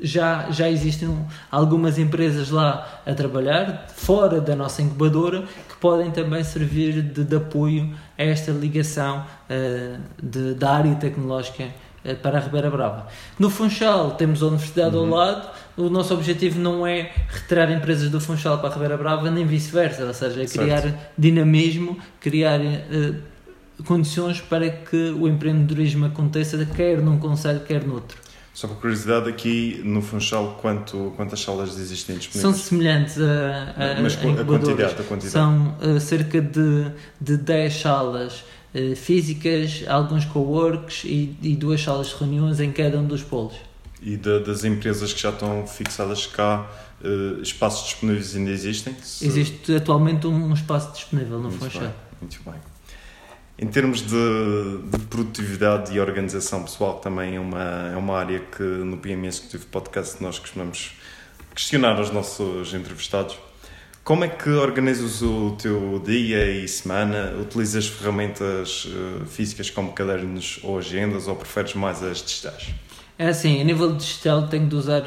já, 0.00 0.50
já 0.50 0.70
existem 0.70 1.26
algumas 1.50 1.98
empresas 1.98 2.48
lá 2.48 3.02
a 3.04 3.12
trabalhar, 3.12 3.86
fora 3.94 4.40
da 4.40 4.56
nossa 4.56 4.80
incubadora, 4.80 5.42
que 5.68 5.76
podem 5.78 6.10
também 6.10 6.42
servir 6.42 7.02
de, 7.02 7.22
de 7.22 7.36
apoio 7.36 7.94
a 8.18 8.22
esta 8.22 8.50
ligação 8.50 9.26
uh, 9.50 10.00
de, 10.22 10.54
da 10.54 10.70
área 10.70 10.94
tecnológica 10.94 11.68
para 12.22 12.38
a 12.38 12.40
Ribeira 12.40 12.70
Brava. 12.70 13.06
No 13.38 13.50
Funchal 13.50 14.12
temos 14.12 14.42
a 14.42 14.46
Universidade 14.46 14.96
uhum. 14.96 15.02
ao 15.02 15.08
lado, 15.08 15.48
o 15.76 15.90
nosso 15.90 16.14
objetivo 16.14 16.58
não 16.58 16.86
é 16.86 17.10
retirar 17.28 17.70
empresas 17.70 18.10
do 18.10 18.20
Funchal 18.20 18.58
para 18.58 18.70
a 18.70 18.72
Ribeira 18.72 18.96
Brava, 18.96 19.30
nem 19.30 19.46
vice-versa, 19.46 20.04
ou 20.04 20.14
seja, 20.14 20.42
é 20.42 20.46
criar 20.46 20.82
certo. 20.82 20.98
dinamismo, 21.18 21.98
criar 22.20 22.60
uh, 22.60 23.33
condições 23.82 24.40
para 24.40 24.70
que 24.70 25.10
o 25.10 25.26
empreendedorismo 25.26 26.06
aconteça, 26.06 26.64
quer 26.66 27.00
num 27.00 27.18
conselho, 27.18 27.60
quer 27.60 27.84
noutro. 27.84 28.24
Só 28.54 28.68
por 28.68 28.76
curiosidade, 28.76 29.28
aqui 29.28 29.82
no 29.84 30.00
Funchal, 30.00 30.56
quanto, 30.62 31.12
quantas 31.16 31.40
salas 31.40 31.76
existem 31.76 32.16
disponíveis? 32.16 32.56
São 32.56 32.64
semelhantes 32.64 33.20
a, 33.20 33.96
a, 33.98 34.00
Mas 34.00 34.16
a, 34.16 34.40
a 34.40 34.44
quantidade, 34.44 34.92
a 34.92 35.04
quantidade? 35.04 35.28
São 35.28 35.76
uh, 35.82 35.98
cerca 35.98 36.40
de, 36.40 36.86
de 37.20 37.36
10 37.36 37.80
salas 37.80 38.44
uh, 38.72 38.94
físicas, 38.94 39.82
alguns 39.88 40.24
co-works 40.24 41.02
e, 41.02 41.36
e, 41.42 41.56
duas 41.56 41.82
salas 41.82 42.10
de 42.10 42.14
reuniões 42.14 42.60
em 42.60 42.70
cada 42.70 42.96
um 42.96 43.04
dos 43.04 43.24
polos. 43.24 43.56
E 44.00 44.16
de, 44.16 44.38
das 44.38 44.62
empresas 44.62 45.12
que 45.12 45.20
já 45.20 45.30
estão 45.30 45.66
fixadas 45.66 46.24
cá, 46.26 46.70
uh, 47.02 47.42
espaços 47.42 47.86
disponíveis 47.86 48.36
ainda 48.36 48.52
existem? 48.52 48.94
Se... 49.02 49.26
Existe 49.26 49.74
atualmente 49.74 50.28
um, 50.28 50.50
um 50.50 50.54
espaço 50.54 50.92
disponível 50.92 51.38
no 51.38 51.48
muito 51.48 51.58
Funchal. 51.58 51.82
Bem, 51.82 51.92
muito 52.20 52.40
bem. 52.44 52.73
Em 53.56 53.68
termos 53.68 54.00
de, 54.00 54.78
de, 54.90 54.98
produtividade 55.06 55.94
e 55.94 56.00
organização 56.00 56.64
pessoal, 56.64 56.94
também 56.98 57.36
é 57.36 57.40
uma, 57.40 57.92
é 57.92 57.96
uma 57.96 58.18
área 58.18 58.40
que 58.40 58.62
no 58.62 58.96
PME 58.96 59.28
Executivo 59.28 59.66
Podcast 59.66 60.20
nós 60.20 60.40
costumamos 60.40 60.92
questionar 61.54 61.96
aos 61.96 62.10
nossos 62.10 62.74
entrevistados. 62.74 63.38
Como 64.02 64.24
é 64.24 64.28
que 64.28 64.50
organizas 64.50 65.22
o 65.22 65.52
teu 65.52 66.02
dia 66.04 66.50
e 66.50 66.66
semana? 66.66 67.32
Utilizas 67.40 67.86
ferramentas 67.86 68.86
uh, 68.86 69.24
físicas 69.24 69.70
como 69.70 69.92
cadernos 69.92 70.58
ou 70.64 70.76
agendas 70.76 71.28
ou 71.28 71.36
preferes 71.36 71.74
mais 71.74 72.02
as 72.02 72.22
digitais? 72.22 72.74
É 73.16 73.28
assim, 73.28 73.60
a 73.60 73.64
nível 73.64 73.94
digital 73.94 74.48
tenho 74.48 74.66
de 74.66 74.74
usar 74.74 75.04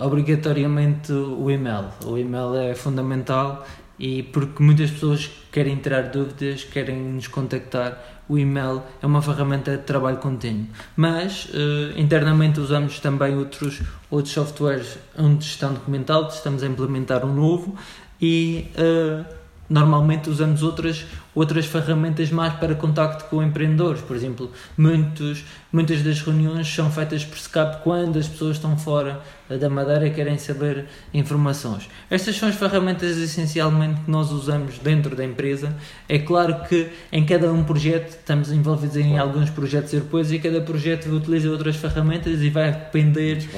obrigatoriamente 0.00 1.12
o 1.12 1.50
e-mail. 1.50 1.90
O 2.06 2.16
e-mail 2.16 2.56
é 2.56 2.74
fundamental 2.74 3.66
e 4.00 4.22
porque 4.22 4.62
muitas 4.62 4.90
pessoas 4.90 5.30
querem 5.52 5.76
tirar 5.76 6.04
dúvidas, 6.04 6.64
querem 6.64 6.96
nos 6.96 7.28
contactar, 7.28 8.22
o 8.26 8.38
e-mail 8.38 8.82
é 9.02 9.06
uma 9.06 9.20
ferramenta 9.20 9.76
de 9.76 9.82
trabalho 9.82 10.16
contínuo. 10.16 10.66
Mas 10.96 11.44
uh, 11.46 11.98
internamente 11.98 12.58
usamos 12.58 12.98
também 12.98 13.36
outros, 13.36 13.82
outros 14.10 14.32
softwares 14.32 14.98
onde 15.18 15.44
gestão 15.44 15.74
documental, 15.74 16.28
estamos 16.28 16.62
a 16.62 16.66
implementar 16.66 17.26
um 17.26 17.34
novo 17.34 17.76
e 18.20 18.70
uh, 18.78 19.39
normalmente 19.70 20.28
usamos 20.28 20.64
outras, 20.64 21.06
outras 21.32 21.64
ferramentas 21.64 22.30
mais 22.30 22.52
para 22.54 22.74
contacto 22.74 23.26
com 23.26 23.40
empreendedores. 23.40 24.02
Por 24.02 24.16
exemplo, 24.16 24.50
muitos, 24.76 25.44
muitas 25.72 26.02
das 26.02 26.20
reuniões 26.20 26.66
são 26.66 26.90
feitas 26.90 27.24
por 27.24 27.36
Skype 27.36 27.82
quando 27.84 28.18
as 28.18 28.26
pessoas 28.26 28.56
estão 28.56 28.76
fora 28.76 29.20
da 29.48 29.70
Madeira 29.70 30.06
e 30.08 30.10
querem 30.10 30.36
saber 30.38 30.86
informações. 31.14 31.88
Estas 32.10 32.36
são 32.36 32.48
as 32.48 32.56
ferramentas 32.56 33.16
essencialmente 33.16 34.00
que 34.00 34.10
nós 34.10 34.32
usamos 34.32 34.78
dentro 34.78 35.14
da 35.14 35.24
empresa. 35.24 35.74
É 36.08 36.18
claro 36.18 36.64
que 36.68 36.88
em 37.12 37.24
cada 37.24 37.52
um 37.52 37.62
projeto 37.62 38.10
estamos 38.10 38.50
envolvidos 38.50 38.96
em 38.96 39.18
alguns 39.18 39.50
projetos 39.50 39.92
europeus 39.92 40.32
e 40.32 40.38
cada 40.40 40.60
projeto 40.60 41.06
utiliza 41.10 41.48
outras 41.48 41.76
ferramentas 41.76 42.40
e 42.42 42.50
vai 42.50 42.72
depender 42.72 43.48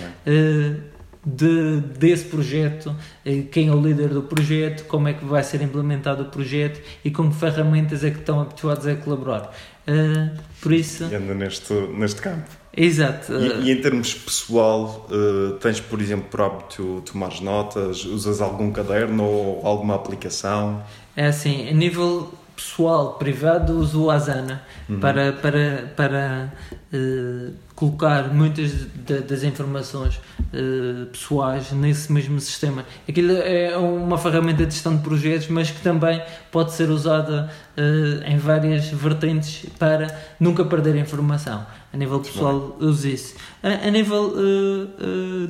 de, 1.25 1.81
desse 1.99 2.25
projeto, 2.25 2.95
eh, 3.25 3.43
quem 3.51 3.69
é 3.69 3.73
o 3.73 3.81
líder 3.81 4.09
do 4.09 4.23
projeto, 4.23 4.85
como 4.87 5.09
é 5.09 5.13
que 5.13 5.25
vai 5.25 5.43
ser 5.43 5.63
implementado 5.63 6.25
o 6.25 6.27
projeto 6.27 6.81
e 7.05 7.11
com 7.11 7.31
que 7.31 7.37
ferramentas 7.37 8.03
é 8.03 8.11
que 8.11 8.19
estão 8.19 8.41
habituados 8.41 8.87
a 8.87 8.97
colaborar. 8.97 9.55
Uh, 9.87 10.37
por 10.61 10.73
isso. 10.73 11.05
E 11.05 11.15
anda 11.15 11.35
neste, 11.35 11.73
neste 11.73 12.21
campo. 12.21 12.49
Exato. 12.77 13.33
E, 13.33 13.69
e, 13.69 13.71
em 13.71 13.81
termos 13.81 14.15
pessoal, 14.15 15.07
uh, 15.11 15.53
tens, 15.55 15.81
por 15.81 16.01
exemplo, 16.01 16.27
por 16.31 16.41
hábito 16.41 17.03
tomar 17.05 17.41
notas? 17.41 18.05
Usas 18.05 18.41
algum 18.41 18.73
caderno 18.73 19.25
ou 19.25 19.67
alguma 19.67 19.95
aplicação? 19.95 20.83
É 21.17 21.27
assim, 21.27 21.69
a 21.69 21.73
nível 21.73 22.33
pessoal, 22.73 23.15
privado, 23.15 23.73
uso 23.79 24.05
o 24.05 24.11
Asana 24.11 24.63
para, 25.01 25.33
para, 25.33 25.93
para 25.97 26.53
eh, 26.93 27.49
colocar 27.75 28.33
muitas 28.33 28.73
da- 29.07 29.19
das 29.21 29.43
informações 29.43 30.21
eh, 30.53 31.07
pessoais 31.11 31.73
nesse 31.73 32.13
mesmo 32.13 32.39
sistema. 32.41 32.85
Aquilo 33.09 33.33
é 33.33 33.77
uma 33.77 34.17
ferramenta 34.17 34.65
de 34.65 34.73
gestão 34.75 34.97
de 34.97 35.03
projetos, 35.03 35.49
mas 35.49 35.71
que 35.71 35.81
também 35.81 36.23
pode 36.51 36.73
ser 36.73 36.89
usada 36.91 37.51
eh, 37.77 38.31
em 38.31 38.39
várias 38.39 38.87
vertentes 38.89 39.67
para 39.79 40.07
nunca 40.39 40.65
perder 40.65 40.95
informação. 40.97 41.67
A 41.93 41.97
nível 41.97 42.21
pessoal, 42.21 42.77
uso 42.81 43.07
isso. 43.09 43.35
A, 43.63 43.87
a 43.89 43.91
nível 43.91 44.35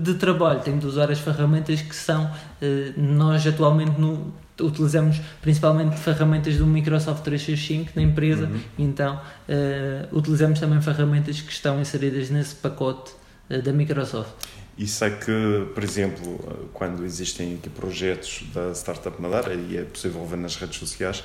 de 0.00 0.14
trabalho, 0.14 0.58
tenho 0.60 0.78
de 0.78 0.86
usar 0.86 1.08
as 1.10 1.20
ferramentas 1.20 1.80
que 1.80 1.94
são, 1.94 2.28
nós 2.96 3.46
atualmente 3.46 4.00
no, 4.00 4.32
utilizamos 4.60 5.20
principalmente 5.40 5.96
ferramentas 5.96 6.56
do 6.56 6.66
Microsoft 6.66 7.22
365 7.22 7.92
na 7.96 8.02
empresa, 8.02 8.50
então 8.78 9.20
eh, 9.48 10.06
utilizamos 10.12 10.60
também 10.60 10.80
ferramentas 10.80 11.40
que 11.40 11.52
estão 11.52 11.80
inseridas 11.80 12.30
nesse 12.30 12.54
pacote 12.56 13.12
eh, 13.50 13.58
da 13.60 13.72
Microsoft. 13.72 14.30
E 14.78 14.86
sei 14.86 15.10
que, 15.10 15.66
por 15.74 15.84
exemplo, 15.84 16.68
quando 16.72 17.04
existem 17.04 17.54
aqui 17.54 17.68
projetos 17.68 18.42
da 18.54 18.72
Startup 18.74 19.20
Madeira, 19.20 19.54
e 19.54 19.76
é 19.76 19.82
possível 19.82 20.24
ver 20.26 20.36
nas 20.38 20.56
redes 20.56 20.78
sociais, 20.78 21.22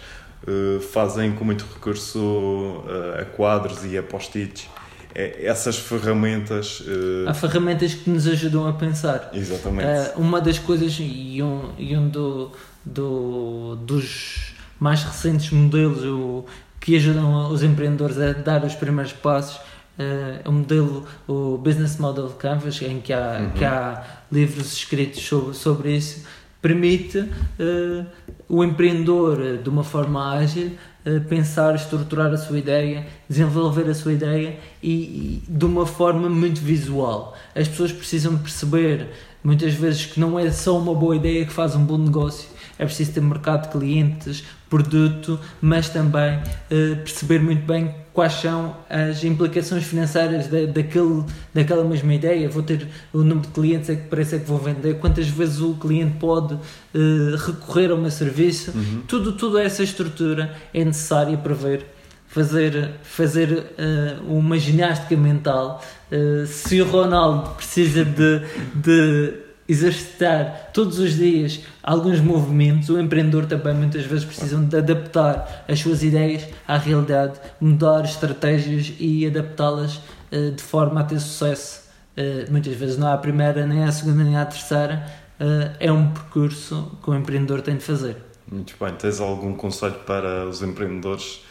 eh, 0.47 0.79
fazem 0.81 1.31
com 1.33 1.43
muito 1.45 1.65
recurso 1.73 2.83
eh, 2.87 3.21
a 3.21 3.25
quadros 3.25 3.83
e 3.85 3.97
a 3.97 4.03
post-its. 4.03 4.67
É, 5.15 5.45
Essas 5.47 5.77
ferramentas. 5.77 6.83
eh, 6.85 7.29
Há 7.29 7.33
ferramentas 7.33 7.93
que 7.93 8.09
nos 8.09 8.27
ajudam 8.27 8.67
a 8.67 8.73
pensar. 8.73 9.31
Exatamente. 9.33 9.87
Eh, 9.87 10.13
uma 10.17 10.39
das 10.41 10.59
coisas 10.59 10.95
e 10.99 11.41
um, 11.41 11.71
e 11.77 11.95
um 11.97 12.07
do, 12.09 12.51
do- 12.93 13.75
dos 13.75 14.53
mais 14.79 15.03
recentes 15.03 15.49
modelos 15.51 16.03
o- 16.03 16.45
que 16.79 16.95
ajudam 16.95 17.51
os 17.51 17.63
empreendedores 17.63 18.17
a 18.19 18.31
dar 18.33 18.63
os 18.63 18.75
primeiros 18.75 19.11
passos 19.13 19.59
é 19.99 20.41
o 20.47 20.51
modelo, 20.51 21.05
o 21.27 21.57
Business 21.57 21.97
Model 21.97 22.29
Canvas, 22.29 22.79
em 22.83 23.01
que 23.01 23.11
há, 23.11 23.51
que 23.55 23.65
há 23.65 24.03
livros 24.31 24.73
escritos 24.73 25.23
sobre, 25.25 25.53
sobre 25.55 25.95
isso, 25.97 26.23
permite 26.61 27.27
eh, 27.59 28.05
o 28.47 28.63
empreendedor, 28.63 29.41
eh, 29.43 29.57
de 29.57 29.67
uma 29.69 29.83
forma 29.83 30.33
ágil, 30.35 30.71
eh, 31.03 31.19
pensar, 31.21 31.73
estruturar 31.73 32.31
a 32.31 32.37
sua 32.37 32.59
ideia, 32.59 33.07
desenvolver 33.27 33.89
a 33.89 33.95
sua 33.95 34.13
ideia 34.13 34.59
e, 34.83 34.91
e 34.91 35.43
de 35.47 35.65
uma 35.65 35.85
forma 35.87 36.29
muito 36.29 36.61
visual. 36.61 37.35
As 37.55 37.67
pessoas 37.67 37.91
precisam 37.91 38.37
perceber 38.37 39.07
muitas 39.43 39.73
vezes 39.73 40.05
que 40.05 40.19
não 40.19 40.37
é 40.37 40.51
só 40.51 40.77
uma 40.77 40.93
boa 40.93 41.15
ideia 41.15 41.43
que 41.45 41.51
faz 41.53 41.75
um 41.75 41.83
bom 41.83 41.97
negócio. 41.97 42.49
É 42.77 42.85
preciso 42.85 43.13
ter 43.13 43.21
mercado 43.21 43.63
de 43.63 43.69
clientes, 43.69 44.43
produto, 44.69 45.39
mas 45.61 45.89
também 45.89 46.39
eh, 46.69 46.95
perceber 46.95 47.39
muito 47.39 47.65
bem 47.65 47.93
quais 48.13 48.33
são 48.33 48.75
as 48.89 49.23
implicações 49.23 49.83
financeiras 49.83 50.47
da, 50.47 50.65
daquele, 50.65 51.23
daquela 51.53 51.83
mesma 51.83 52.13
ideia. 52.13 52.49
Vou 52.49 52.63
ter 52.63 52.87
o 53.13 53.19
número 53.19 53.41
de 53.41 53.53
clientes 53.53 53.89
a 53.89 53.95
que 53.95 54.07
preço 54.07 54.35
é 54.35 54.39
que 54.39 54.45
vou 54.45 54.57
vender, 54.57 54.99
quantas 54.99 55.27
vezes 55.27 55.59
o 55.59 55.75
cliente 55.75 56.17
pode 56.17 56.55
eh, 56.93 57.35
recorrer 57.45 57.91
ao 57.91 57.97
meu 57.97 58.11
serviço. 58.11 58.73
Tudo, 59.07 59.33
toda 59.33 59.61
essa 59.63 59.83
estrutura 59.83 60.55
é 60.73 60.83
necessária 60.83 61.37
para 61.37 61.53
ver 61.53 61.97
fazer, 62.27 62.91
fazer 63.01 63.65
eh, 63.77 64.17
uma 64.27 64.57
ginástica 64.59 65.15
mental. 65.15 65.81
Eh, 66.11 66.45
se 66.45 66.81
o 66.81 66.85
Ronaldo 66.85 67.51
precisa 67.51 68.05
de, 68.05 68.41
de 68.75 69.46
exercitar 69.67 70.71
todos 70.73 70.97
os 70.99 71.15
dias 71.15 71.61
alguns 71.83 72.19
movimentos, 72.19 72.89
o 72.89 72.99
empreendedor 72.99 73.45
também 73.45 73.73
muitas 73.73 74.05
vezes 74.05 74.23
precisa 74.23 74.57
de 74.57 74.77
adaptar 74.77 75.65
as 75.67 75.79
suas 75.79 76.03
ideias 76.03 76.47
à 76.67 76.77
realidade, 76.77 77.39
mudar 77.59 78.03
estratégias 78.05 78.93
e 78.99 79.25
adaptá-las 79.25 80.01
eh, 80.31 80.51
de 80.51 80.63
forma 80.63 81.01
a 81.01 81.03
ter 81.03 81.19
sucesso. 81.19 81.87
Eh, 82.15 82.45
muitas 82.49 82.73
vezes 82.75 82.97
não 82.97 83.07
há 83.07 83.13
a 83.13 83.17
primeira, 83.17 83.65
nem 83.65 83.83
à 83.83 83.91
segunda, 83.91 84.23
nem 84.23 84.37
à 84.37 84.45
terceira. 84.45 85.05
Eh, 85.39 85.71
é 85.81 85.91
um 85.91 86.11
percurso 86.11 86.97
que 87.03 87.09
o 87.09 87.15
empreendedor 87.15 87.61
tem 87.61 87.75
de 87.75 87.83
fazer. 87.83 88.17
Muito 88.49 88.73
bem. 88.79 88.93
Tens 88.93 89.19
algum 89.19 89.53
conselho 89.53 89.99
para 90.05 90.45
os 90.45 90.61
empreendedores 90.61 91.41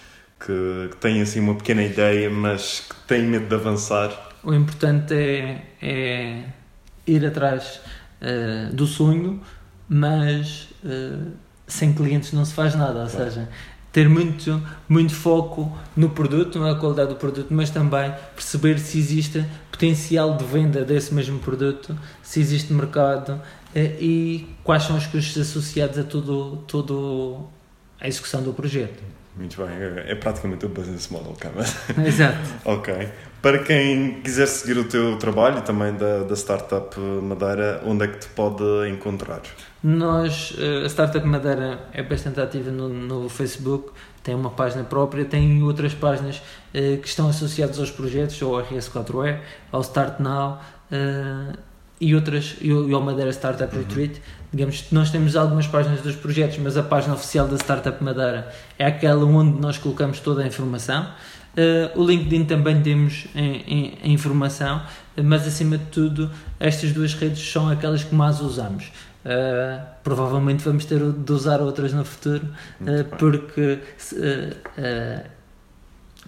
que, 0.40 0.88
que 0.90 0.96
têm 0.96 1.20
assim 1.20 1.40
uma 1.40 1.54
pequena 1.54 1.82
ideia, 1.82 2.30
mas 2.30 2.80
que 2.80 2.96
têm 3.06 3.22
medo 3.22 3.46
de 3.46 3.54
avançar? 3.54 4.10
O 4.42 4.54
importante 4.54 5.14
é, 5.14 5.62
é 5.82 6.44
ir 7.06 7.24
atrás 7.24 7.80
eh, 8.28 8.70
do 8.72 8.88
sonho, 8.88 9.40
mas 9.88 10.68
eh, 10.84 11.16
sem 11.64 11.92
clientes 11.92 12.32
não 12.32 12.44
se 12.44 12.52
faz 12.52 12.74
nada. 12.74 13.02
Ou 13.02 13.08
seja, 13.08 13.48
ter 13.92 14.08
muito, 14.08 14.60
muito 14.88 15.14
foco 15.14 15.72
no 15.96 16.10
produto, 16.10 16.58
na 16.58 16.74
qualidade 16.74 17.10
do 17.10 17.14
produto, 17.14 17.54
mas 17.54 17.70
também 17.70 18.12
perceber 18.34 18.80
se 18.80 18.98
existe 18.98 19.44
potencial 19.70 20.36
de 20.36 20.44
venda 20.44 20.84
desse 20.84 21.14
mesmo 21.14 21.38
produto, 21.38 21.96
se 22.20 22.40
existe 22.40 22.72
mercado 22.72 23.40
eh, 23.72 23.96
e 24.00 24.56
quais 24.64 24.82
são 24.82 24.96
os 24.96 25.06
custos 25.06 25.40
associados 25.40 25.96
a 25.96 26.02
tudo, 26.02 26.64
tudo 26.66 27.46
a 28.00 28.08
execução 28.08 28.42
do 28.42 28.52
projeto. 28.52 29.15
Muito 29.36 29.56
bem. 29.58 29.68
É 30.06 30.14
praticamente 30.14 30.64
o 30.64 30.68
business 30.68 31.08
model, 31.08 31.34
cara. 31.38 31.56
Exato. 32.06 32.38
Ok. 32.64 33.08
Para 33.42 33.58
quem 33.62 34.20
quiser 34.22 34.46
seguir 34.46 34.78
o 34.78 34.84
teu 34.84 35.18
trabalho 35.18 35.58
e 35.58 35.62
também 35.62 35.94
da, 35.94 36.24
da 36.24 36.34
Startup 36.34 36.98
Madeira, 36.98 37.82
onde 37.84 38.04
é 38.04 38.08
que 38.08 38.18
te 38.18 38.28
pode 38.28 38.64
encontrar? 38.88 39.42
Nós, 39.84 40.54
a 40.84 40.88
Startup 40.88 41.24
Madeira 41.24 41.78
é 41.92 42.02
bastante 42.02 42.40
ativa 42.40 42.70
no, 42.70 42.88
no 42.88 43.28
Facebook, 43.28 43.92
tem 44.22 44.34
uma 44.34 44.50
página 44.50 44.82
própria, 44.82 45.24
tem 45.24 45.62
outras 45.62 45.94
páginas 45.94 46.42
eh, 46.74 46.96
que 46.96 47.06
estão 47.06 47.28
associadas 47.28 47.78
aos 47.78 47.92
projetos, 47.92 48.42
ao 48.42 48.50
RS4E, 48.50 49.38
ao 49.70 49.80
Start 49.82 50.18
Now 50.18 50.58
eh, 50.90 51.52
e 52.00 52.14
outras, 52.16 52.56
e 52.60 52.72
ao 52.72 52.88
e 52.88 52.92
ao 52.92 53.00
Madeira 53.00 53.30
Startup 53.30 53.72
Retreat. 53.76 54.20
Digamos 54.56 54.84
nós 54.90 55.10
temos 55.10 55.36
algumas 55.36 55.66
páginas 55.66 56.00
dos 56.00 56.16
projetos, 56.16 56.56
mas 56.58 56.78
a 56.78 56.82
página 56.82 57.12
oficial 57.12 57.46
da 57.46 57.56
Startup 57.56 58.02
Madeira 58.02 58.50
é 58.78 58.86
aquela 58.86 59.22
onde 59.26 59.60
nós 59.60 59.76
colocamos 59.76 60.18
toda 60.20 60.42
a 60.42 60.46
informação. 60.46 61.06
Eh, 61.54 61.90
o 61.94 62.02
LinkedIn 62.02 62.46
também 62.46 62.80
temos 62.80 63.26
em, 63.34 63.56
em- 63.66 63.98
em 64.02 64.12
informação, 64.14 64.80
mas 65.22 65.46
acima 65.46 65.76
de 65.76 65.84
tudo, 65.86 66.30
estas 66.58 66.90
duas 66.92 67.12
redes 67.12 67.46
são 67.52 67.68
aquelas 67.68 68.02
que 68.02 68.14
mais 68.14 68.40
usamos. 68.40 68.90
Uh, 69.26 69.84
provavelmente 70.04 70.62
vamos 70.62 70.84
ter 70.84 71.00
de 71.00 71.32
usar 71.32 71.60
outras 71.60 71.92
no 71.92 72.04
futuro, 72.04 72.46
uh, 72.80 73.16
porque 73.18 73.80
uh, 74.12 74.54
uh, 74.80 75.24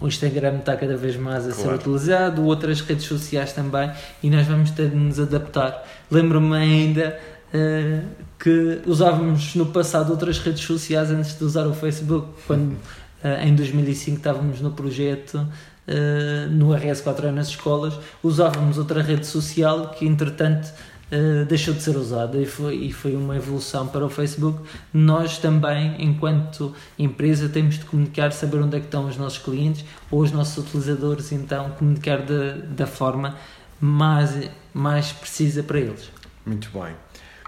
o 0.01 0.07
Instagram 0.09 0.57
está 0.57 0.75
cada 0.75 0.97
vez 0.97 1.15
mais 1.15 1.47
a 1.47 1.51
ser 1.53 1.63
Claro. 1.63 1.77
utilizado, 1.77 2.43
outras 2.43 2.81
redes 2.81 3.05
sociais 3.05 3.53
também, 3.53 3.89
e 4.21 4.29
nós 4.29 4.45
vamos 4.45 4.71
ter 4.71 4.89
de 4.89 4.97
nos 4.97 5.17
adaptar. 5.17 5.81
Lembro-me 6.11 6.57
ainda 6.57 7.17
uh, 7.53 8.05
que 8.37 8.81
usávamos 8.85 9.55
no 9.55 9.67
passado 9.67 10.11
outras 10.11 10.39
redes 10.39 10.63
sociais 10.63 11.11
antes 11.11 11.37
de 11.37 11.43
usar 11.43 11.67
o 11.67 11.73
Facebook, 11.73 12.27
quando 12.47 12.73
uh, 12.73 13.43
em 13.43 13.55
2005 13.55 14.17
estávamos 14.17 14.61
no 14.61 14.71
projeto. 14.71 15.35
uh, 15.35 16.49
no 16.51 16.69
RS4 16.69 17.31
nas 17.31 17.47
escolas 17.49 17.99
usávamos 18.23 18.77
outra 18.77 19.01
rede 19.01 19.25
social 19.25 19.89
que 19.89 20.05
entretanto 20.05 20.71
Uh, 21.11 21.43
deixou 21.45 21.73
de 21.73 21.81
ser 21.81 21.97
usada 21.97 22.37
e 22.37 22.45
foi, 22.45 22.75
e 22.75 22.93
foi 22.93 23.15
uma 23.15 23.35
evolução 23.35 23.87
para 23.87 24.05
o 24.05 24.09
Facebook. 24.09 24.61
Nós 24.93 25.39
também, 25.39 25.95
enquanto 25.97 26.71
empresa, 26.99 27.49
temos 27.49 27.79
de 27.79 27.85
comunicar, 27.85 28.31
saber 28.31 28.57
onde 28.57 28.77
é 28.77 28.79
que 28.79 28.85
estão 28.85 29.07
os 29.07 29.17
nossos 29.17 29.39
clientes 29.39 29.83
ou 30.11 30.21
os 30.21 30.31
nossos 30.31 30.63
utilizadores, 30.63 31.31
então 31.31 31.71
comunicar 31.71 32.21
da, 32.21 32.57
da 32.63 32.85
forma 32.85 33.35
mais, 33.81 34.51
mais 34.71 35.11
precisa 35.11 35.63
para 35.63 35.79
eles. 35.79 36.11
Muito 36.45 36.69
bem. 36.69 36.93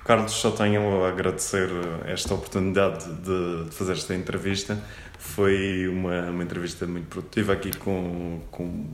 Carlos, 0.05 0.31
só 0.31 0.51
tenho 0.51 1.03
a 1.05 1.09
agradecer 1.09 1.69
esta 2.07 2.33
oportunidade 2.33 3.05
de, 3.21 3.65
de 3.69 3.75
fazer 3.75 3.93
esta 3.93 4.15
entrevista. 4.15 4.77
Foi 5.19 5.87
uma, 5.87 6.29
uma 6.29 6.43
entrevista 6.43 6.85
muito 6.87 7.07
produtiva 7.07 7.53
aqui 7.53 7.75
com, 7.77 8.41
com 8.49 8.87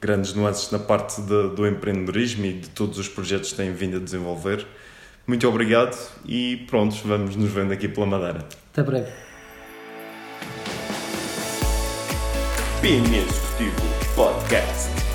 grandes 0.00 0.34
nuances 0.34 0.70
na 0.72 0.78
parte 0.80 1.20
de- 1.22 1.50
do 1.54 1.66
empreendedorismo 1.66 2.44
e 2.44 2.52
de 2.54 2.68
todos 2.70 2.98
os 2.98 3.08
projetos 3.08 3.50
que 3.50 3.56
têm 3.56 3.72
vindo 3.72 3.96
a 3.96 4.00
desenvolver. 4.00 4.66
Muito 5.26 5.46
obrigado 5.48 5.96
e 6.26 6.64
prontos, 6.68 7.00
vamos 7.00 7.36
nos 7.36 7.50
vendo 7.50 7.72
aqui 7.72 7.86
pela 7.86 8.06
Madeira. 8.06 8.44
Até 8.72 8.82
breve. 8.82 9.10
PME 12.80 13.18
Executivo 13.18 14.14
Podcast. 14.14 15.07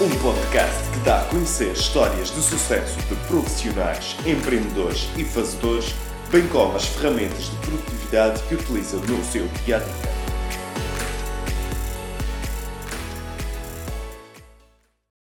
Um 0.00 0.08
podcast 0.22 0.90
que 0.94 0.98
dá 1.00 1.20
a 1.20 1.24
conhecer 1.26 1.72
histórias 1.72 2.30
de 2.30 2.40
sucesso 2.40 2.98
de 3.00 3.14
profissionais, 3.26 4.16
empreendedores 4.24 5.10
e 5.14 5.24
fazedores, 5.26 5.94
bem 6.30 6.48
como 6.48 6.74
as 6.74 6.86
ferramentas 6.86 7.50
de 7.50 7.56
produtividade 7.56 8.42
que 8.44 8.54
utilizam 8.54 8.98
no 9.00 9.22
seu 9.22 9.46
dia 9.66 9.76
a 9.76 9.80
dia. 9.80 10.19